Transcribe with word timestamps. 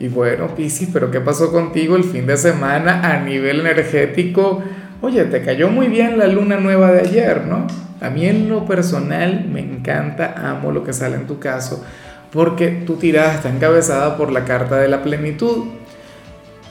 Y 0.00 0.08
bueno, 0.08 0.48
Piscis, 0.54 0.88
pero 0.92 1.10
¿qué 1.10 1.20
pasó 1.20 1.52
contigo 1.52 1.96
el 1.96 2.04
fin 2.04 2.26
de 2.26 2.36
semana 2.36 3.12
a 3.12 3.20
nivel 3.20 3.60
energético? 3.60 4.62
Oye, 5.00 5.24
te 5.24 5.42
cayó 5.42 5.68
muy 5.68 5.86
bien 5.88 6.18
la 6.18 6.26
luna 6.26 6.58
nueva 6.58 6.90
de 6.92 7.00
ayer, 7.00 7.46
¿no? 7.46 7.66
A 8.00 8.10
mí 8.10 8.26
en 8.26 8.48
lo 8.48 8.64
personal 8.64 9.46
me 9.50 9.60
encanta, 9.60 10.34
amo 10.36 10.72
lo 10.72 10.82
que 10.82 10.92
sale 10.92 11.16
en 11.16 11.26
tu 11.26 11.38
caso, 11.38 11.84
porque 12.32 12.68
tu 12.86 12.96
tirada 12.96 13.34
está 13.34 13.48
encabezada 13.48 14.16
por 14.16 14.32
la 14.32 14.44
carta 14.44 14.76
de 14.76 14.88
la 14.88 15.02
plenitud. 15.02 15.66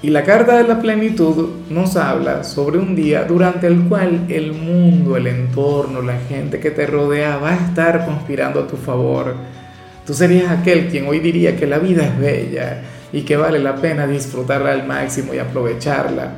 Y 0.02 0.10
la 0.10 0.24
carta 0.24 0.58
de 0.58 0.68
la 0.68 0.82
plenitud 0.82 1.50
nos 1.70 1.96
habla 1.96 2.44
sobre 2.44 2.78
un 2.78 2.94
día 2.94 3.24
durante 3.24 3.68
el 3.68 3.84
cual 3.84 4.26
el 4.28 4.52
mundo, 4.52 5.16
el 5.16 5.28
entorno, 5.28 6.02
la 6.02 6.20
gente 6.28 6.60
que 6.60 6.72
te 6.72 6.86
rodea 6.86 7.38
va 7.38 7.52
a 7.52 7.68
estar 7.68 8.06
conspirando 8.06 8.60
a 8.60 8.68
tu 8.68 8.76
favor. 8.76 9.34
Tú 10.06 10.14
serías 10.14 10.52
aquel 10.52 10.90
quien 10.90 11.08
hoy 11.08 11.20
diría 11.20 11.56
que 11.56 11.66
la 11.66 11.80
vida 11.80 12.04
es 12.04 12.20
bella, 12.20 12.82
y 13.14 13.22
que 13.22 13.38
vale 13.38 13.60
la 13.60 13.76
pena 13.76 14.08
disfrutarla 14.08 14.72
al 14.72 14.88
máximo 14.88 15.34
y 15.34 15.40
aprovecharla. 15.40 16.34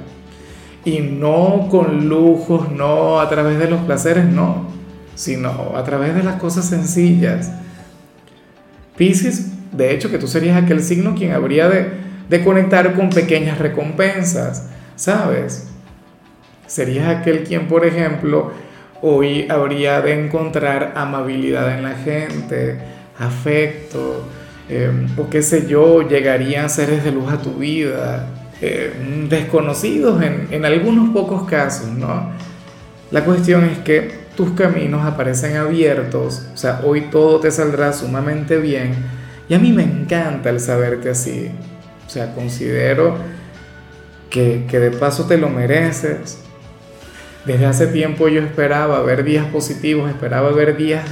Y 0.84 1.00
no 1.00 1.68
con 1.72 2.08
lujos, 2.08 2.70
no 2.72 3.20
a 3.20 3.30
través 3.30 3.58
de 3.58 3.70
los 3.70 3.82
placeres, 3.82 4.26
no, 4.26 4.68
sino 5.16 5.74
a 5.76 5.84
través 5.84 6.14
de 6.14 6.22
las 6.22 6.36
cosas 6.36 6.66
sencillas. 6.66 7.50
Piscis, 8.98 9.54
de 9.72 9.94
hecho 9.94 10.12
que 10.12 10.20
tú 10.20 10.28
serías 10.28 10.62
aquel 10.62 10.84
signo 10.84 11.16
quien 11.16 11.32
habría 11.32 11.70
de, 11.70 11.90
de 12.30 12.44
conectar 12.44 12.94
con 12.94 13.10
pequeñas 13.10 13.58
recompensas, 13.58 14.68
¿sabes? 14.98 15.70
Serías 16.68 17.08
aquel 17.08 17.44
quien, 17.46 17.68
por 17.68 17.86
ejemplo, 17.86 18.52
hoy 19.02 19.48
habría 19.50 20.02
de 20.02 20.26
encontrar 20.26 20.94
amabilidad 20.96 21.74
en 21.74 21.84
la 21.84 21.96
gente, 21.96 22.80
afecto, 23.18 24.26
Em, 24.68 25.08
o 25.18 25.30
qué 25.30 25.44
sé 25.44 25.68
yo, 25.68 26.08
llegarían 26.08 26.70
seres 26.70 27.04
de 27.04 27.12
luz 27.12 27.32
a 27.32 27.40
tu 27.40 27.54
vida, 27.54 28.28
em, 28.62 29.30
desconocidos 29.30 30.24
en, 30.24 30.66
algunos 30.66 31.10
pocos 31.10 31.48
casos, 31.48 31.90
¿no? 31.92 32.32
La 33.12 33.24
cuestión 33.24 33.66
es 33.66 33.78
que 33.80 34.26
tus 34.36 34.52
caminos 34.52 35.06
aparecen 35.06 35.56
abiertos, 35.58 36.48
o 36.54 36.58
sea, 36.58 36.82
hoy 36.84 37.02
todo 37.12 37.40
te 37.40 37.52
saldrá 37.52 37.94
sumamente 37.94 38.58
bien 38.58 38.96
y 39.48 39.54
a 39.54 39.60
mí 39.60 39.72
me 39.72 39.84
encanta 39.84 40.50
el 40.50 40.60
saberte 40.60 41.12
así, 41.12 41.52
o 42.08 42.10
sea, 42.10 42.34
considero 42.34 43.16
que, 44.32 44.66
de 44.68 44.92
paso 44.92 45.26
te 45.26 45.38
lo 45.38 45.50
mereces. 45.50 46.40
Desde 47.46 47.66
hace 47.68 47.88
tiempo 47.88 48.28
yo 48.28 48.42
esperaba 48.42 49.02
ver 49.04 49.24
días 49.24 49.46
positivos, 49.46 50.10
esperaba 50.10 50.52
ver 50.52 50.76
días 50.76 51.06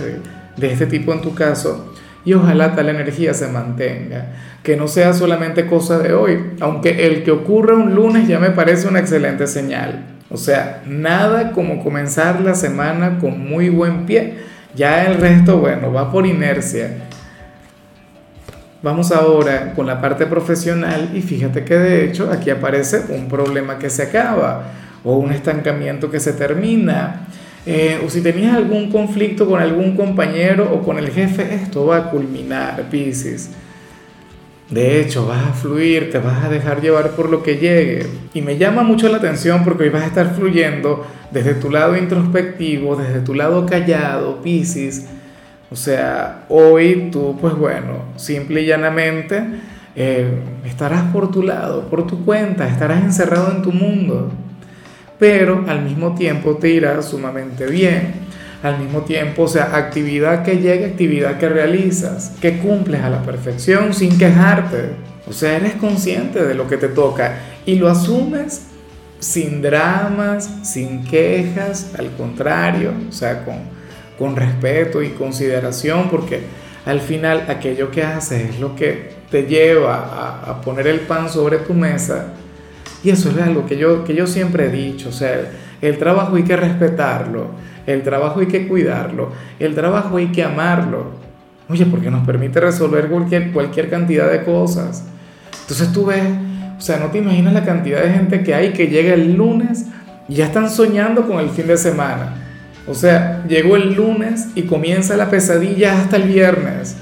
de 0.57 0.71
este 0.71 0.87
tipo 0.87 1.13
en 1.13 1.21
tu 1.21 1.35
caso 1.35 1.92
y 2.25 2.33
ojalá 2.33 2.75
tal 2.75 2.89
energía 2.89 3.33
se 3.33 3.47
mantenga, 3.47 4.27
que 4.63 4.77
no 4.77 4.87
sea 4.87 5.13
solamente 5.13 5.65
cosa 5.65 5.99
de 5.99 6.13
hoy, 6.13 6.51
aunque 6.61 7.05
el 7.05 7.23
que 7.23 7.31
ocurra 7.31 7.75
un 7.75 7.95
lunes 7.95 8.27
ya 8.27 8.39
me 8.39 8.51
parece 8.51 8.87
una 8.87 8.99
excelente 8.99 9.47
señal. 9.47 10.05
O 10.29 10.37
sea, 10.37 10.81
nada 10.87 11.51
como 11.51 11.83
comenzar 11.83 12.41
la 12.41 12.55
semana 12.55 13.19
con 13.19 13.39
muy 13.39 13.69
buen 13.69 14.05
pie, 14.05 14.35
ya 14.73 15.05
el 15.05 15.19
resto, 15.19 15.57
bueno, 15.59 15.91
va 15.91 16.11
por 16.11 16.25
inercia. 16.25 16.89
Vamos 18.81 19.11
ahora 19.11 19.73
con 19.75 19.85
la 19.85 20.01
parte 20.01 20.25
profesional 20.25 21.11
y 21.13 21.21
fíjate 21.21 21.63
que 21.63 21.77
de 21.77 22.05
hecho 22.05 22.29
aquí 22.31 22.49
aparece 22.49 23.03
un 23.09 23.29
problema 23.29 23.77
que 23.77 23.89
se 23.89 24.03
acaba 24.03 24.71
o 25.03 25.17
un 25.17 25.31
estancamiento 25.31 26.09
que 26.09 26.19
se 26.19 26.33
termina 26.33 27.27
eh, 27.65 28.01
o 28.05 28.09
si 28.09 28.21
tenías 28.21 28.55
algún 28.55 28.91
conflicto 28.91 29.47
con 29.47 29.61
algún 29.61 29.95
compañero 29.95 30.69
o 30.73 30.81
con 30.81 30.97
el 30.97 31.09
jefe, 31.09 31.55
esto 31.55 31.85
va 31.85 31.97
a 31.97 32.09
culminar, 32.09 32.89
Pisces. 32.89 33.51
De 34.69 34.99
hecho, 34.99 35.27
vas 35.27 35.45
a 35.47 35.53
fluir, 35.53 36.09
te 36.11 36.17
vas 36.17 36.43
a 36.43 36.49
dejar 36.49 36.81
llevar 36.81 37.11
por 37.11 37.29
lo 37.29 37.43
que 37.43 37.57
llegue. 37.57 38.07
Y 38.33 38.41
me 38.41 38.57
llama 38.57 38.83
mucho 38.83 39.07
la 39.07 39.17
atención 39.17 39.63
porque 39.63 39.83
hoy 39.83 39.89
vas 39.89 40.03
a 40.03 40.07
estar 40.07 40.33
fluyendo 40.35 41.05
desde 41.31 41.53
tu 41.53 41.69
lado 41.69 41.95
introspectivo, 41.95 42.95
desde 42.95 43.21
tu 43.21 43.33
lado 43.33 43.65
callado, 43.65 44.41
Pisces. 44.41 45.05
O 45.71 45.75
sea, 45.75 46.45
hoy 46.49 47.09
tú, 47.11 47.37
pues 47.39 47.55
bueno, 47.55 48.03
simple 48.15 48.61
y 48.61 48.65
llanamente, 48.65 49.43
eh, 49.95 50.27
estarás 50.65 51.03
por 51.13 51.31
tu 51.31 51.43
lado, 51.43 51.87
por 51.89 52.07
tu 52.07 52.25
cuenta, 52.25 52.67
estarás 52.67 53.03
encerrado 53.03 53.51
en 53.51 53.61
tu 53.61 53.71
mundo 53.71 54.31
pero 55.23 55.63
al 55.69 55.83
mismo 55.83 56.15
tiempo 56.15 56.57
te 56.57 56.67
irá 56.67 57.01
sumamente 57.01 57.65
bien. 57.65 58.11
Al 58.61 58.77
mismo 58.77 59.03
tiempo, 59.03 59.43
o 59.43 59.47
sea, 59.47 59.73
actividad 59.73 60.43
que 60.43 60.57
llega, 60.57 60.85
actividad 60.85 61.37
que 61.37 61.47
realizas, 61.47 62.33
que 62.41 62.57
cumples 62.57 63.01
a 63.01 63.09
la 63.09 63.23
perfección 63.23 63.93
sin 63.93 64.17
quejarte. 64.17 64.89
O 65.25 65.31
sea, 65.31 65.55
eres 65.55 65.75
consciente 65.75 66.43
de 66.43 66.55
lo 66.55 66.67
que 66.67 66.75
te 66.75 66.89
toca 66.89 67.37
y 67.65 67.75
lo 67.75 67.87
asumes 67.87 68.63
sin 69.19 69.61
dramas, 69.61 70.49
sin 70.63 71.05
quejas, 71.05 71.93
al 71.97 72.11
contrario, 72.17 72.91
o 73.07 73.13
sea, 73.13 73.45
con, 73.45 73.59
con 74.19 74.35
respeto 74.35 75.01
y 75.01 75.11
consideración, 75.11 76.09
porque 76.09 76.41
al 76.85 76.99
final 76.99 77.45
aquello 77.47 77.89
que 77.91 78.03
haces 78.03 78.49
es 78.49 78.59
lo 78.59 78.75
que 78.75 79.11
te 79.31 79.43
lleva 79.43 79.95
a, 79.95 80.51
a 80.51 80.61
poner 80.61 80.87
el 80.87 80.99
pan 80.99 81.29
sobre 81.29 81.59
tu 81.59 81.73
mesa 81.73 82.33
y 83.03 83.09
eso 83.09 83.29
es 83.29 83.37
algo 83.37 83.65
que 83.65 83.77
yo, 83.77 84.03
que 84.03 84.15
yo 84.15 84.27
siempre 84.27 84.67
he 84.67 84.69
dicho, 84.69 85.09
o 85.09 85.11
sea, 85.11 85.51
el 85.81 85.97
trabajo 85.97 86.37
hay 86.37 86.43
que 86.43 86.55
respetarlo, 86.55 87.47
el 87.85 88.01
trabajo 88.01 88.39
hay 88.39 88.47
que 88.47 88.67
cuidarlo, 88.67 89.31
el 89.59 89.75
trabajo 89.75 90.17
hay 90.17 90.27
que 90.27 90.43
amarlo. 90.43 91.11
Oye, 91.69 91.85
porque 91.85 92.09
nos 92.09 92.25
permite 92.25 92.59
resolver 92.59 93.09
cualquier, 93.09 93.51
cualquier 93.51 93.89
cantidad 93.89 94.31
de 94.31 94.43
cosas. 94.43 95.05
Entonces 95.61 95.91
tú 95.91 96.05
ves, 96.05 96.23
o 96.77 96.81
sea, 96.81 96.97
no 96.97 97.07
te 97.07 97.17
imaginas 97.17 97.53
la 97.53 97.65
cantidad 97.65 98.01
de 98.01 98.11
gente 98.11 98.43
que 98.43 98.53
hay 98.53 98.71
que 98.71 98.87
llega 98.87 99.13
el 99.13 99.33
lunes 99.33 99.87
y 100.29 100.35
ya 100.35 100.45
están 100.45 100.69
soñando 100.69 101.27
con 101.27 101.39
el 101.39 101.49
fin 101.49 101.67
de 101.67 101.77
semana. 101.77 102.35
O 102.87 102.93
sea, 102.93 103.43
llegó 103.47 103.75
el 103.75 103.93
lunes 103.93 104.49
y 104.55 104.63
comienza 104.63 105.17
la 105.17 105.29
pesadilla 105.29 105.99
hasta 105.99 106.17
el 106.17 106.23
viernes. 106.23 106.97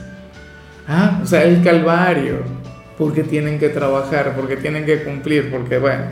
Ah, 0.88 1.19
o 1.23 1.25
sea, 1.25 1.44
el 1.44 1.63
calvario 1.63 2.60
porque 3.01 3.23
tienen 3.23 3.57
que 3.57 3.69
trabajar, 3.69 4.34
porque 4.35 4.57
tienen 4.57 4.85
que 4.85 5.03
cumplir, 5.03 5.50
porque 5.50 5.79
bueno, 5.79 6.03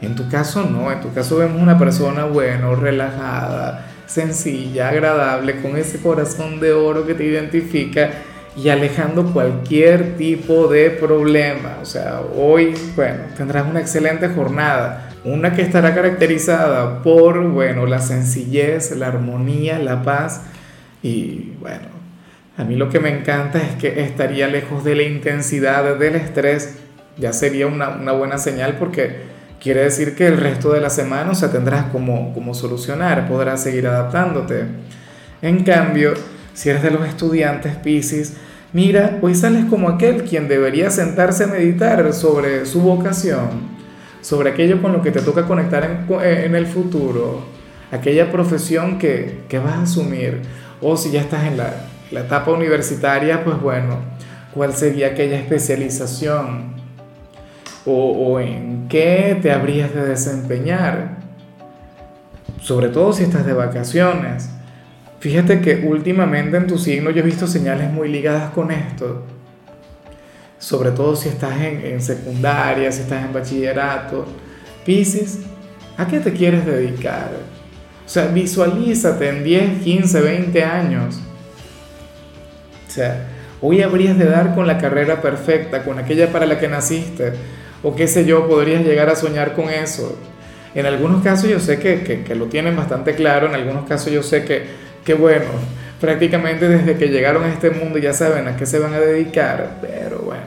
en 0.00 0.16
tu 0.16 0.28
caso 0.28 0.64
no, 0.68 0.90
en 0.90 1.00
tu 1.00 1.14
caso 1.14 1.36
vemos 1.36 1.62
una 1.62 1.78
persona 1.78 2.24
bueno, 2.24 2.74
relajada, 2.74 3.86
sencilla, 4.04 4.88
agradable, 4.88 5.62
con 5.62 5.76
ese 5.76 6.00
corazón 6.00 6.58
de 6.58 6.72
oro 6.72 7.06
que 7.06 7.14
te 7.14 7.22
identifica 7.22 8.10
y 8.56 8.70
alejando 8.70 9.32
cualquier 9.32 10.16
tipo 10.16 10.66
de 10.66 10.90
problema. 10.90 11.76
O 11.80 11.84
sea, 11.84 12.22
hoy, 12.36 12.74
bueno, 12.96 13.20
tendrás 13.36 13.64
una 13.64 13.78
excelente 13.78 14.30
jornada, 14.30 15.10
una 15.24 15.54
que 15.54 15.62
estará 15.62 15.94
caracterizada 15.94 17.04
por, 17.04 17.40
bueno, 17.50 17.86
la 17.86 18.00
sencillez, 18.00 18.96
la 18.96 19.06
armonía, 19.06 19.78
la 19.78 20.02
paz 20.02 20.42
y, 21.04 21.52
bueno, 21.60 21.97
a 22.58 22.64
mí 22.64 22.74
lo 22.74 22.88
que 22.88 22.98
me 22.98 23.08
encanta 23.08 23.62
es 23.62 23.76
que 23.76 24.02
estaría 24.02 24.48
lejos 24.48 24.82
de 24.82 24.96
la 24.96 25.04
intensidad 25.04 25.96
del 25.96 26.16
estrés. 26.16 26.74
Ya 27.16 27.32
sería 27.32 27.68
una, 27.68 28.12
buena 28.12 28.36
señal 28.36 28.74
porque 28.80 29.28
quiere 29.60 29.84
decir 29.84 30.16
que 30.16 30.26
el 30.26 30.36
resto 30.36 30.72
de 30.72 30.80
la 30.80 30.90
semana, 30.90 31.30
o 31.30 31.34
sea, 31.36 31.52
tendrás 31.52 31.84
como, 31.84 32.34
como 32.34 32.54
solucionar, 32.54 33.28
podrás 33.28 33.62
seguir 33.62 33.86
adaptándote. 33.86 34.64
En 35.40 35.62
cambio, 35.62 36.14
si 36.52 36.68
eres 36.68 36.82
de 36.82 36.90
los 36.90 37.06
estudiantes 37.06 37.76
Pisces, 37.76 38.34
mira, 38.72 39.20
hoy 39.22 39.36
sales 39.36 39.66
como 39.66 39.88
aquel 39.88 40.24
quien 40.24 40.48
debería 40.48 40.90
sentarse 40.90 41.44
a 41.44 41.46
meditar 41.46 42.12
sobre 42.12 42.66
su 42.66 42.80
vocación, 42.80 43.78
sobre 44.20 44.50
aquello 44.50 44.82
con 44.82 44.92
lo 44.92 45.00
que 45.00 45.12
te 45.12 45.20
toca 45.20 45.46
conectar 45.46 45.84
en, 45.84 46.20
en 46.20 46.56
el 46.56 46.66
futuro, 46.66 47.44
aquella 47.92 48.32
profesión 48.32 48.98
que, 48.98 49.42
que 49.48 49.60
vas 49.60 49.74
a 49.74 49.82
asumir, 49.82 50.42
o 50.80 50.96
si 50.96 51.12
ya 51.12 51.20
estás 51.20 51.44
en 51.44 51.56
la 51.56 51.72
la 52.10 52.20
etapa 52.20 52.50
universitaria, 52.52 53.44
pues 53.44 53.60
bueno, 53.60 53.98
¿cuál 54.54 54.74
sería 54.74 55.08
aquella 55.08 55.38
especialización? 55.38 56.76
O, 57.90 58.38
en 58.38 58.86
qué 58.88 59.38
te 59.40 59.50
habrías 59.50 59.94
de 59.94 60.04
desempeñar? 60.04 61.16
Sobre 62.60 62.88
todo 62.88 63.14
si 63.14 63.22
estás 63.22 63.46
de 63.46 63.54
vacaciones. 63.54 64.50
Fíjate 65.20 65.60
que 65.62 65.86
últimamente 65.86 66.58
en 66.58 66.66
tu 66.66 66.76
signo 66.76 67.10
yo 67.10 67.20
he 67.20 67.24
visto 67.24 67.46
señales 67.46 67.90
muy 67.90 68.08
ligadas 68.08 68.50
con 68.50 68.70
esto. 68.70 69.24
sobre 70.58 70.90
todo 70.90 71.14
si 71.14 71.28
estás 71.28 71.60
en, 71.60 71.80
en 71.86 72.02
secundaria, 72.02 72.90
si 72.90 73.02
estás 73.02 73.24
en 73.24 73.32
bachillerato. 73.32 74.26
Piscis, 74.84 75.38
¿a 75.96 76.06
qué 76.06 76.18
te 76.18 76.32
quieres 76.32 76.66
dedicar? 76.66 77.30
O 78.04 78.08
sea, 78.08 78.26
visualízate 78.26 79.28
en 79.28 79.44
10, 79.44 79.82
15, 79.82 80.20
20 80.20 80.64
años. 80.64 81.20
O 82.88 82.90
sea, 82.90 83.26
hoy 83.60 83.82
habrías 83.82 84.18
de 84.18 84.24
dar 84.24 84.54
con 84.54 84.66
la 84.66 84.78
carrera 84.78 85.20
perfecta, 85.20 85.84
con 85.84 85.98
aquella 85.98 86.32
para 86.32 86.46
la 86.46 86.58
que 86.58 86.68
naciste, 86.68 87.32
o 87.82 87.94
qué 87.94 88.08
sé 88.08 88.24
yo, 88.24 88.48
podrías 88.48 88.82
llegar 88.82 89.10
a 89.10 89.14
soñar 89.14 89.54
con 89.54 89.68
eso. 89.68 90.18
En 90.74 90.86
algunos 90.86 91.22
casos 91.22 91.50
yo 91.50 91.60
sé 91.60 91.78
que, 91.78 92.02
que, 92.02 92.22
que 92.22 92.34
lo 92.34 92.46
tienen 92.46 92.76
bastante 92.76 93.14
claro, 93.14 93.46
en 93.46 93.54
algunos 93.54 93.86
casos 93.86 94.12
yo 94.12 94.22
sé 94.22 94.44
que, 94.44 94.64
que, 95.04 95.14
bueno, 95.14 95.46
prácticamente 96.00 96.68
desde 96.68 96.96
que 96.96 97.08
llegaron 97.08 97.44
a 97.44 97.48
este 97.48 97.70
mundo 97.70 97.98
ya 97.98 98.12
saben 98.12 98.48
a 98.48 98.56
qué 98.56 98.64
se 98.64 98.78
van 98.78 98.94
a 98.94 99.00
dedicar, 99.00 99.78
pero 99.80 100.20
bueno, 100.20 100.44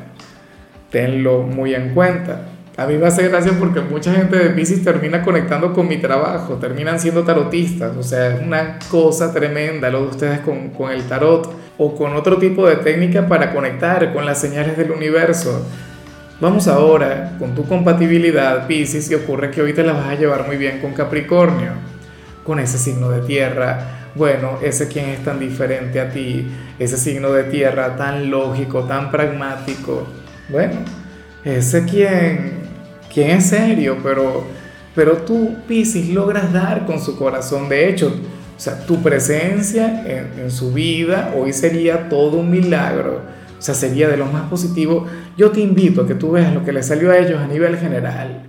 tenlo 0.90 1.44
muy 1.44 1.76
en 1.76 1.94
cuenta. 1.94 2.42
A 2.82 2.88
mí 2.88 2.98
me 2.98 3.06
hace 3.06 3.28
gracia 3.28 3.52
porque 3.60 3.80
mucha 3.80 4.12
gente 4.12 4.36
de 4.36 4.50
Pisces 4.50 4.84
termina 4.84 5.22
conectando 5.22 5.72
con 5.72 5.88
mi 5.88 5.98
trabajo, 5.98 6.56
terminan 6.56 7.00
siendo 7.00 7.22
tarotistas, 7.22 7.96
o 7.96 8.02
sea, 8.02 8.34
es 8.34 8.42
una 8.42 8.80
cosa 8.90 9.32
tremenda 9.32 9.92
lo 9.92 10.02
de 10.02 10.08
ustedes 10.08 10.40
con, 10.40 10.70
con 10.70 10.90
el 10.90 11.04
tarot 11.04 11.54
o 11.78 11.96
con 11.96 12.16
otro 12.16 12.38
tipo 12.38 12.68
de 12.68 12.78
técnica 12.78 13.28
para 13.28 13.54
conectar 13.54 14.12
con 14.12 14.26
las 14.26 14.42
señales 14.42 14.78
del 14.78 14.90
universo. 14.90 15.64
Vamos 16.40 16.68
ahora 16.68 17.34
con 17.38 17.54
tu 17.54 17.66
compatibilidad, 17.66 18.66
Pisces, 18.66 19.12
y 19.12 19.14
ocurre 19.14 19.52
que 19.52 19.62
hoy 19.62 19.74
te 19.74 19.84
la 19.84 19.94
vas 19.94 20.08
a 20.08 20.16
llevar 20.16 20.48
muy 20.48 20.58
bien 20.58 20.80
con 20.80 20.94
Capricornio, 20.94 21.74
con 22.44 22.58
ese 22.58 22.80
signo 22.80 23.12
de 23.12 23.22
tierra. 23.22 24.10
Bueno, 24.16 24.58
ese 24.64 24.88
quien 24.88 25.10
es 25.10 25.24
tan 25.24 25.40
diferente 25.40 26.02
a 26.02 26.10
ti, 26.10 26.48
ese 26.80 26.98
signo 26.98 27.32
de 27.32 27.44
tierra 27.44 27.96
tan 27.96 28.32
lógico, 28.32 28.86
tan 28.86 29.12
pragmático. 29.12 30.08
Bueno, 30.50 30.80
ese 31.46 31.86
quien 31.86 32.61
quien 33.14 33.32
es 33.32 33.48
serio, 33.48 33.98
pero, 34.04 34.44
pero 34.96 35.18
tú, 35.18 35.56
Pisces, 35.68 36.10
logras 36.10 36.52
dar 36.54 36.86
con 36.86 37.00
su 37.00 37.18
corazón. 37.18 37.70
De 37.70 37.90
hecho, 37.90 38.08
o 38.08 38.60
sea, 38.60 38.86
tu 38.86 39.02
presencia 39.02 40.04
en, 40.06 40.40
en 40.40 40.52
su 40.52 40.72
vida 40.72 41.34
hoy 41.38 41.54
sería 41.54 42.10
todo 42.10 42.38
un 42.38 42.50
milagro. 42.50 43.22
O 43.58 43.62
sea, 43.62 43.76
sería 43.76 44.08
de 44.08 44.18
lo 44.18 44.26
más 44.26 44.50
positivo. 44.50 45.06
Yo 45.38 45.52
te 45.52 45.62
invito 45.62 46.02
a 46.02 46.08
que 46.08 46.16
tú 46.16 46.32
veas 46.32 46.54
lo 46.54 46.64
que 46.64 46.72
le 46.72 46.82
salió 46.82 47.12
a 47.12 47.18
ellos 47.18 47.40
a 47.40 47.48
nivel 47.48 47.78
general. 47.78 48.44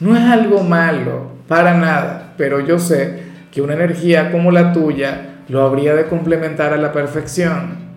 No 0.00 0.16
es 0.16 0.22
algo 0.22 0.62
malo, 0.62 1.32
para 1.46 1.76
nada, 1.76 2.34
pero 2.36 2.60
yo 2.60 2.78
sé 2.78 3.22
que 3.50 3.60
una 3.60 3.74
energía 3.74 4.32
como 4.32 4.50
la 4.50 4.72
tuya 4.72 5.42
lo 5.48 5.62
habría 5.62 5.94
de 5.94 6.06
complementar 6.06 6.72
a 6.72 6.76
la 6.76 6.92
perfección. 6.92 7.90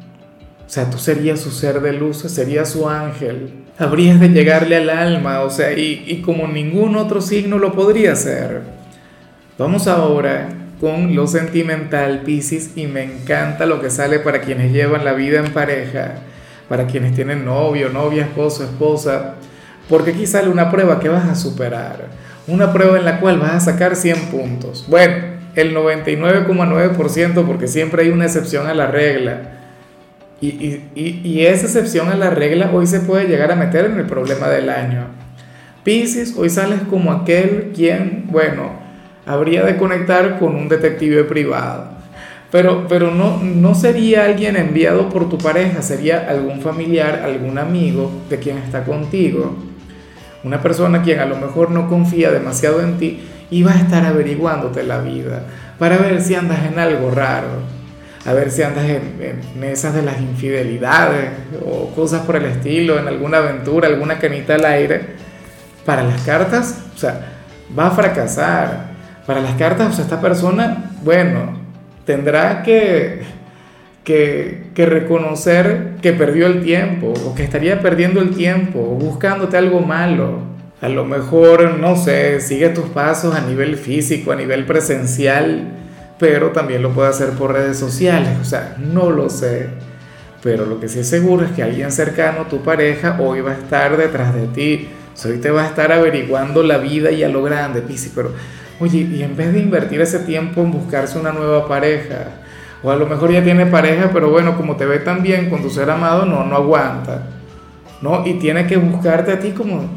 O 0.66 0.70
sea, 0.70 0.90
tú 0.90 0.98
serías 0.98 1.40
su 1.40 1.52
ser 1.52 1.82
de 1.82 1.94
luz, 1.94 2.18
serías 2.18 2.70
su 2.70 2.90
ángel 2.90 3.63
habrías 3.78 4.20
de 4.20 4.30
llegarle 4.30 4.78
al 4.78 4.90
alma, 4.90 5.42
o 5.42 5.50
sea, 5.50 5.74
y, 5.74 6.22
como 6.26 6.48
ningún 6.48 6.96
otro 6.96 7.22
signo 7.22 7.58
lo 7.58 7.74
podría 7.74 8.14
hacer. 8.14 8.62
Vamos 9.58 9.88
ahora 9.88 10.50
con 10.80 11.16
lo 11.16 11.28
sentimental, 11.28 12.22
Pisces, 12.26 12.72
y 12.76 12.88
me 12.88 13.04
encanta 13.04 13.66
lo 13.66 13.82
que 13.82 13.90
sale 13.90 14.20
para 14.20 14.42
quienes 14.42 14.72
llevan 14.72 15.06
la 15.06 15.14
vida 15.14 15.40
en 15.40 15.54
pareja, 15.54 16.16
para 16.68 16.88
quienes 16.88 17.16
tienen 17.16 17.46
novio, 17.46 17.90
novia, 17.90 18.24
esposo, 18.24 18.64
esposa, 18.64 19.36
porque 19.90 20.12
aquí 20.12 20.26
sale 20.26 20.50
una 20.50 20.72
prueba 20.72 21.00
que 21.00 21.10
vas 21.10 21.28
a 21.28 21.36
superar, 21.36 22.08
una 22.48 22.74
prueba 22.74 22.98
en 22.98 23.06
la 23.06 23.20
cual 23.20 23.40
vas 23.40 23.54
a 23.54 23.72
sacar 23.72 23.96
100 23.96 24.18
puntos. 24.26 24.86
Bueno, 24.88 25.16
el 25.56 25.76
99,9% 25.76 27.46
porque 27.46 27.68
siempre 27.68 28.04
hay 28.04 28.10
una 28.10 28.26
excepción 28.26 28.68
a 28.68 28.74
la 28.74 28.88
regla 28.88 29.63
y, 30.96 31.46
esa 31.46 31.66
excepción 31.66 32.10
a 32.10 32.16
la 32.16 32.30
regla 32.30 32.72
hoy 32.74 32.86
se 32.86 33.00
puede 33.00 33.28
llegar 33.28 33.52
a 33.52 33.56
meter 33.56 33.86
en 33.86 33.98
el 33.98 34.06
problema 34.06 34.50
del 34.50 34.70
año. 34.70 35.06
Pisces, 35.84 36.36
hoy 36.38 36.50
sales 36.50 36.82
como 36.90 37.12
aquel 37.12 37.72
quien, 37.76 38.26
bueno, 38.30 38.72
habría 39.26 39.64
de 39.64 39.78
conectar 39.78 40.40
con 40.40 40.56
un 40.56 40.68
detective 40.68 41.24
privado. 41.24 41.92
Pero, 42.52 42.88
pero 42.88 43.12
no, 43.12 43.40
no 43.42 43.74
sería 43.74 44.26
alguien 44.26 44.56
enviado 44.56 45.10
por 45.10 45.28
tu 45.28 45.38
pareja, 45.38 45.82
sería 45.82 46.30
algún 46.30 46.62
familiar, 46.62 47.22
algún 47.24 47.58
amigo 47.58 48.12
de 48.30 48.38
quien 48.38 48.58
está 48.58 48.84
contigo. 48.84 49.56
Una 50.44 50.62
persona 50.62 51.02
quien 51.02 51.20
a 51.20 51.26
lo 51.26 51.38
mejor 51.38 51.72
no 51.72 51.88
confía 51.88 52.32
demasiado 52.32 52.82
en 52.82 52.98
ti 52.98 53.22
y 53.50 53.64
va 53.64 53.72
a 53.72 53.80
estar 53.80 54.06
averiguándote 54.06 54.84
la 54.84 55.00
vida 55.00 55.44
para 55.80 55.98
ver 55.98 56.22
si 56.22 56.36
andas 56.36 56.66
en 56.66 56.78
algo 56.78 57.12
raro 57.12 57.83
a 58.26 58.34
ver 58.34 58.52
si 58.52 58.62
andas 58.64 58.86
en, 58.86 59.64
esas 59.64 59.94
de 59.94 60.02
las 60.02 60.20
infidelidades 60.20 61.32
o 61.66 61.90
cosas 61.94 62.22
por 62.26 62.38
el 62.38 62.46
estilo, 62.46 62.98
en 62.98 63.08
alguna 63.08 63.40
aventura, 63.40 63.88
alguna 63.88 64.18
canita 64.18 64.56
al 64.56 64.66
aire. 64.66 65.02
Para 65.86 66.04
las 66.04 66.22
cartas, 66.22 66.82
o 66.96 66.98
sea, 66.98 67.34
va 67.78 67.88
a 67.88 67.92
fracasar. 67.92 68.94
Para 69.28 69.42
las 69.42 69.56
cartas, 69.56 69.90
o 69.90 69.94
sea, 69.94 70.06
esta 70.06 70.22
persona, 70.22 70.92
bueno, 71.04 71.60
tendrá 72.06 72.64
que, 72.64 73.24
que, 74.06 74.68
que 74.74 74.86
reconocer 74.86 75.96
que 76.02 76.14
perdió 76.14 76.48
el 76.48 76.64
tiempo 76.64 77.14
o 77.26 77.36
que 77.36 77.44
estaría 77.44 77.82
perdiendo 77.82 78.22
el 78.22 78.36
tiempo 78.36 78.80
buscándote 78.80 79.58
algo 79.58 79.82
malo. 79.82 80.54
A 80.82 80.88
lo 80.88 81.04
mejor, 81.04 81.78
no 81.78 81.98
sé, 81.98 82.40
sigue 82.40 82.70
tus 82.70 82.86
pasos 82.86 83.36
a 83.36 83.42
nivel 83.42 83.76
físico, 83.76 84.32
a 84.32 84.36
nivel 84.36 84.66
presencial 84.66 85.83
pero 86.20 86.52
también 86.52 86.82
lo 86.82 86.92
puede 86.92 87.10
hacer 87.10 87.32
por 87.32 87.54
redes 87.54 87.78
sociales, 87.78 88.38
o 88.42 88.46
sea, 88.46 88.76
no 88.78 89.10
lo 89.10 89.30
sé. 89.30 89.70
Pero 90.44 90.66
lo 90.66 90.80
que 90.80 90.90
sí 90.90 91.00
es 91.00 91.10
seguro 91.10 91.46
es 91.46 91.52
que 91.52 91.64
alguien 91.64 91.92
cercano, 91.92 92.48
tu 92.50 92.62
pareja, 92.62 93.18
hoy 93.20 93.42
va 93.42 93.52
a 93.52 93.56
estar 93.56 93.96
detrás 93.96 94.36
de 94.36 94.48
ti. 94.48 94.90
hoy 95.26 95.38
te 95.38 95.50
va 95.50 95.64
a 95.64 95.68
estar 95.68 95.92
averiguando 95.92 96.64
la 96.64 96.78
vida 96.78 97.12
y 97.12 97.24
a 97.24 97.30
lo 97.30 97.42
grande, 97.44 97.82
Pisi. 97.82 98.12
Pero, 98.14 98.32
oye, 98.80 99.00
y 99.00 99.24
en 99.24 99.38
vez 99.38 99.54
de 99.54 99.60
invertir 99.60 100.02
ese 100.02 100.20
tiempo 100.20 100.62
en 100.62 100.72
buscarse 100.72 101.18
una 101.18 101.32
nueva 101.32 101.68
pareja, 101.68 102.26
o 102.84 102.92
a 102.92 102.98
lo 102.98 103.06
mejor 103.06 103.32
ya 103.32 103.42
tiene 103.42 103.66
pareja, 103.66 104.10
pero 104.12 104.30
bueno, 104.30 104.58
como 104.58 104.76
te 104.76 104.86
ve 104.86 105.00
tan 105.00 105.24
bien 105.24 105.50
con 105.50 105.62
tu 105.62 105.70
ser 105.70 105.90
amado, 105.90 106.26
no, 106.26 106.44
no 106.44 106.56
aguanta. 106.58 107.24
¿No? 108.02 108.28
Y 108.28 108.34
tiene 108.34 108.68
que 108.68 108.76
buscarte 108.76 109.32
a 109.32 109.40
ti 109.40 109.52
como 109.52 109.88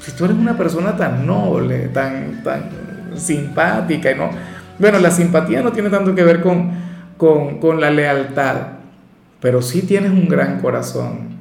si 0.00 0.12
tú 0.12 0.26
eres 0.26 0.36
una 0.36 0.56
persona 0.56 0.94
tan 0.94 1.26
noble, 1.26 1.88
tan, 1.88 2.42
tan 2.44 2.70
simpática, 3.16 4.14
no 4.14 4.30
bueno, 4.78 4.98
la 4.98 5.10
simpatía 5.10 5.62
no 5.62 5.72
tiene 5.72 5.90
tanto 5.90 6.14
que 6.14 6.22
ver 6.22 6.40
con, 6.40 6.70
con, 7.16 7.80
la 7.80 7.90
lealtad, 7.90 8.56
pero 9.40 9.60
sí 9.62 9.82
tienes 9.82 10.12
un 10.12 10.28
gran 10.28 10.60
corazón. 10.60 11.38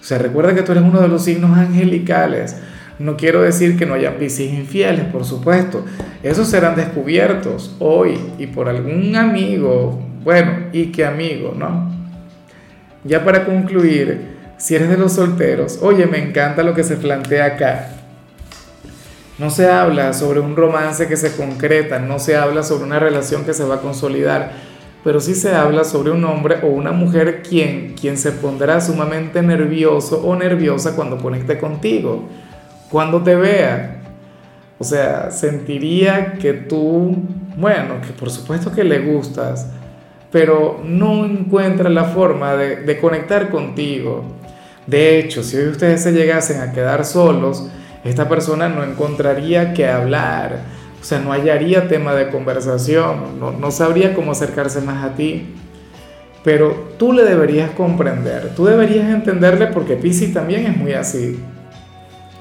O 0.00 0.04
sea, 0.04 0.18
recuerda 0.18 0.54
que 0.54 0.62
tú 0.62 0.72
eres 0.72 0.84
uno 0.84 1.00
de 1.00 1.08
los 1.08 1.24
signos 1.24 1.56
angelicales. 1.56 2.56
No 2.98 3.16
quiero 3.16 3.42
decir 3.42 3.78
que 3.78 3.86
no 3.86 3.94
haya 3.94 4.18
piscis 4.18 4.52
infieles, 4.52 5.04
por 5.06 5.24
supuesto. 5.24 5.84
Esos 6.22 6.48
serán 6.48 6.76
descubiertos 6.76 7.74
hoy 7.78 8.18
y 8.38 8.46
por 8.46 8.68
algún 8.68 9.14
amigo, 9.16 10.00
bueno, 10.22 10.52
y 10.72 10.86
qué 10.86 11.06
amigo, 11.06 11.54
¿no? 11.56 11.90
Ya 13.04 13.24
para 13.24 13.46
concluir, 13.46 14.36
si 14.58 14.74
eres 14.74 14.90
de 14.90 14.98
los 14.98 15.14
solteros, 15.14 15.78
oye, 15.80 16.06
me 16.06 16.18
encanta 16.18 16.62
lo 16.62 16.74
que 16.74 16.84
se 16.84 16.96
plantea 16.96 17.46
acá. 17.46 17.99
No 19.40 19.48
se 19.48 19.70
habla 19.70 20.12
sobre 20.12 20.38
un 20.38 20.54
romance 20.54 21.08
que 21.08 21.16
se 21.16 21.34
concreta, 21.34 21.98
no 21.98 22.18
se 22.18 22.36
habla 22.36 22.62
sobre 22.62 22.84
una 22.84 22.98
relación 22.98 23.46
que 23.46 23.54
se 23.54 23.64
va 23.64 23.76
a 23.76 23.80
consolidar, 23.80 24.52
pero 25.02 25.18
sí 25.18 25.34
se 25.34 25.54
habla 25.54 25.84
sobre 25.84 26.10
un 26.10 26.22
hombre 26.26 26.58
o 26.62 26.66
una 26.66 26.92
mujer 26.92 27.42
quien, 27.42 27.94
quien 27.98 28.18
se 28.18 28.32
pondrá 28.32 28.82
sumamente 28.82 29.40
nervioso 29.40 30.20
o 30.22 30.36
nerviosa 30.36 30.94
cuando 30.94 31.16
conecte 31.16 31.58
contigo, 31.58 32.28
cuando 32.90 33.22
te 33.22 33.34
vea. 33.34 34.02
O 34.78 34.84
sea, 34.84 35.30
sentiría 35.30 36.34
que 36.34 36.52
tú, 36.52 37.16
bueno, 37.56 37.94
que 38.06 38.12
por 38.12 38.28
supuesto 38.28 38.70
que 38.70 38.84
le 38.84 38.98
gustas, 38.98 39.70
pero 40.30 40.82
no 40.84 41.24
encuentra 41.24 41.88
la 41.88 42.04
forma 42.04 42.56
de, 42.56 42.76
de 42.76 43.00
conectar 43.00 43.48
contigo. 43.48 44.22
De 44.86 45.18
hecho, 45.18 45.42
si 45.42 45.56
hoy 45.56 45.68
ustedes 45.68 46.02
se 46.02 46.12
llegasen 46.12 46.60
a 46.60 46.72
quedar 46.72 47.06
solos, 47.06 47.70
esta 48.04 48.28
persona 48.28 48.68
no 48.68 48.82
encontraría 48.82 49.74
qué 49.74 49.88
hablar, 49.88 50.60
o 51.00 51.04
sea, 51.04 51.18
no 51.18 51.32
hallaría 51.32 51.88
tema 51.88 52.14
de 52.14 52.28
conversación, 52.30 53.38
no, 53.38 53.70
sabría 53.70 54.14
cómo 54.14 54.32
acercarse 54.32 54.80
más 54.80 55.04
a 55.04 55.14
ti. 55.14 55.54
Pero 56.42 56.94
tú 56.98 57.12
le 57.12 57.24
deberías 57.24 57.70
comprender, 57.72 58.54
tú 58.54 58.64
deberías 58.64 59.10
entenderle 59.10 59.66
porque 59.66 59.96
Pisces 59.96 60.32
también 60.32 60.66
es 60.66 60.76
muy 60.76 60.92
así. 60.92 61.38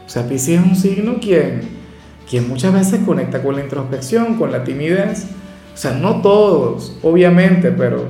O 0.06 0.10
sea, 0.10 0.28
Pisces 0.28 0.60
es 0.60 0.66
un 0.66 0.76
signo 0.76 1.18
quien, 1.20 1.62
quien 2.30 2.48
muchas 2.48 2.74
veces 2.74 3.02
conecta 3.06 3.42
con 3.42 3.56
la 3.56 3.62
introspección, 3.62 4.36
con 4.36 4.54
la 4.54 4.64
timidez. 4.64 5.26
O 5.74 5.78
sea, 5.78 5.92
no 5.92 6.22
todos, 6.22 6.98
obviamente, 7.02 7.72
pero, 7.72 8.06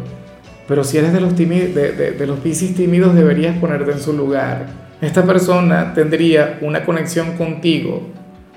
pero 0.67 0.83
si 0.83 0.97
eres 0.97 1.11
de 1.11 1.21
los, 1.21 1.35
de, 1.35 2.15
de 2.17 2.27
los 2.27 2.41
tímidos 2.41 3.15
deberías 3.15 3.57
ponerte 3.57 3.91
en 3.91 3.99
su 3.99 4.13
lugar 4.13 4.88
esta 5.01 5.23
persona 5.23 5.93
tendría 5.93 6.59
una 6.61 6.83
conexión 6.83 7.37
contigo, 7.37 8.09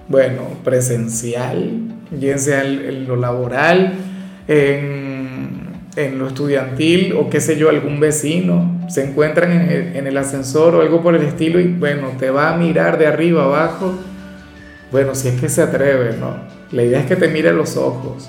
bueno, 0.09 0.43
presencial, 0.65 1.71
bien 2.11 2.39
sea 2.39 2.65
en, 2.65 3.07
lo 3.07 3.17
laboral, 3.17 3.95
en, 4.49 5.69
en 5.97 6.19
lo 6.19 6.27
estudiantil 6.29 7.15
o 7.15 7.31
qué 7.31 7.41
sé 7.41 7.57
yo, 7.57 7.69
algún 7.69 8.01
vecino, 8.01 8.87
se 8.89 9.05
encuentran 9.09 9.53
en 9.53 9.71
el, 9.71 9.97
en 9.97 10.07
el 10.07 10.17
ascensor 10.17 10.75
o 10.75 10.81
algo 10.81 11.01
por 11.01 11.15
el 11.15 11.23
estilo 11.23 11.61
y 11.61 11.69
bueno, 11.69 12.09
te 12.19 12.31
va 12.31 12.53
a 12.53 12.57
mirar 12.57 12.99
de 12.99 13.07
arriba 13.07 13.45
abajo. 13.45 13.95
Bueno, 14.91 15.15
si 15.15 15.29
es 15.29 15.41
que 15.41 15.49
se 15.49 15.63
atreve, 15.63 16.17
¿no? 16.19 16.37
La 16.73 16.83
idea 16.83 17.01
es 17.01 17.07
que 17.07 17.17
te 17.17 17.29
mire 17.29 17.53
los 17.53 17.77
ojos, 17.77 18.29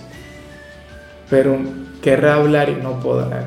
pero 1.30 1.58
querrá 2.02 2.36
hablar 2.36 2.70
y 2.70 2.76
no 2.76 3.00
podrá. 3.00 3.46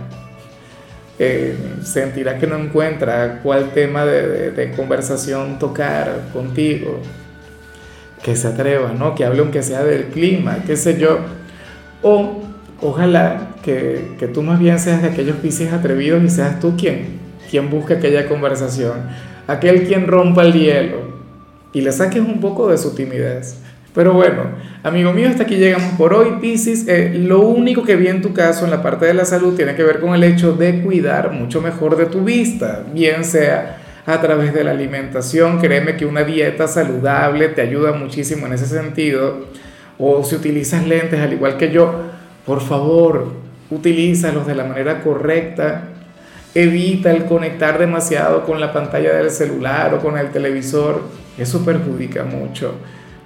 Eh, 1.19 1.57
sentirá 1.83 2.39
que 2.39 2.47
no 2.47 2.59
encuentra 2.59 3.41
cuál 3.43 3.71
tema 3.71 4.05
de, 4.05 4.73
conversación 4.77 5.59
tocar 5.59 6.29
contigo, 6.33 7.01
que 8.23 8.37
se 8.37 8.49
atreva, 8.49 8.93
¿no? 8.93 9.15
Que 9.15 9.25
hable 9.25 9.41
aunque 9.41 9.63
sea 9.63 9.83
del 9.83 10.07
clima, 10.07 10.59
qué 10.67 10.77
sé 10.77 10.99
yo. 10.99 11.21
O 12.03 12.43
ojalá 12.83 13.55
que, 13.63 14.13
que 14.19 14.29
tú 14.29 14.43
más 14.43 14.59
bien 14.59 14.79
seas 14.79 15.01
de 15.01 15.09
aquellos 15.09 15.37
piscis 15.37 15.73
atrevidos 15.73 16.23
y 16.23 16.29
seas 16.29 16.61
tú 16.61 16.77
quien, 16.77 17.19
quien 17.51 17.71
busque 17.71 17.95
aquella 17.95 18.29
conversación, 18.29 18.99
aquel 19.47 19.87
quien 19.87 20.07
rompa 20.07 20.43
el 20.43 20.53
hielo 20.53 21.17
y 21.73 21.81
le 21.81 21.93
saques 21.93 22.21
un 22.21 22.41
poco 22.41 22.69
de 22.69 22.77
su 22.77 22.95
timidez. 22.95 23.59
Pero 23.97 24.12
bueno, 24.12 24.43
amigo 24.83 25.15
mío, 25.15 25.31
hasta 25.31 25.45
aquí 25.45 25.57
llegamos 25.57 25.95
por 25.95 26.12
hoy, 26.12 26.37
Piscis. 26.38 26.87
Eh, 26.87 27.15
lo 27.19 27.41
único 27.41 27.83
que 27.83 27.97
vi 27.97 28.09
en 28.09 28.21
tu 28.21 28.35
caso 28.35 28.67
en 28.67 28.71
la 28.71 28.83
parte 28.83 29.07
de 29.07 29.15
la 29.15 29.25
salud 29.25 29.57
tiene 29.57 29.75
que 29.75 29.83
ver 29.83 30.00
con 30.00 30.15
el 30.15 30.23
hecho 30.23 30.53
de 30.53 30.83
cuidar 30.83 31.33
mucho 31.33 31.62
mejor 31.62 31.97
de 31.97 32.05
tu 32.05 32.23
vista, 32.23 32.85
bien 32.93 33.25
sea 33.25 33.79
a 34.05 34.21
través 34.21 34.53
de 34.53 34.65
la 34.65 34.73
alimentación, 34.73 35.59
créeme 35.59 35.97
que 35.97 36.05
una 36.05 36.25
dieta 36.25 36.69
saludable 36.69 37.49
te 37.49 37.62
ayuda 37.62 37.93
muchísimo 37.93 38.45
en 38.45 38.53
ese 38.53 38.67
sentido, 38.67 39.47
o 39.99 40.23
si 40.23 40.37
utilizas 40.37 40.87
lentes 40.87 41.19
al 41.19 41.33
igual 41.33 41.57
que 41.57 41.73
yo, 41.73 42.03
por 42.45 42.61
favor, 42.61 43.33
utilízalos 43.71 44.47
de 44.47 44.57
la 44.57 44.65
manera 44.65 45.00
correcta, 45.03 45.85
evita 46.55 47.12
el 47.12 47.25
conectar 47.25 47.79
demasiado 47.79 48.45
con 48.45 48.61
la 48.61 48.75
pantalla 48.75 49.15
del 49.15 49.31
celular 49.31 49.95
o 49.95 50.00
con 50.00 50.19
el 50.19 50.33
televisor, 50.33 51.00
eso 51.38 51.65
perjudica 51.65 52.25
mucho. 52.25 52.75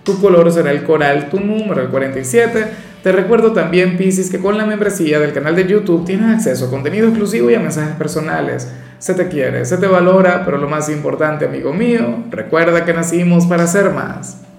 Tu 0.02 0.21
color 0.21 0.50
será 0.50 0.71
el 0.71 0.85
coral, 0.85 1.28
tu 1.28 1.40
número 1.40 1.83
el 1.83 1.88
47. 1.88 2.66
Te 3.02 3.12
recuerdo 3.12 3.52
también, 3.52 3.97
Piscis, 3.97 4.30
que 4.30 4.38
con 4.38 4.59
la 4.59 4.66
membresía 4.66 5.19
del 5.19 5.33
canal 5.33 5.57
de 5.57 5.66
YouTube 5.66 6.04
tienes 6.04 6.35
acceso 6.35 6.66
a 6.66 6.71
contenido 6.71 7.09
exclusivo 7.09 7.50
y 7.50 7.54
a 7.54 7.61
mensajes 7.61 7.97
personales. 7.97 8.71
Se 8.99 9.14
te 9.14 9.28
quiere, 9.28 9.64
se 9.64 9.78
te 9.78 9.87
valora, 9.87 10.42
pero 10.45 10.59
lo 10.59 10.69
más 10.69 10.90
importante, 10.90 11.47
amigo 11.47 11.73
mío, 11.73 12.25
recuerda 12.30 12.85
que 12.85 12.92
nacimos 12.92 13.47
para 13.47 13.66
ser 13.66 13.90
más. 13.90 14.42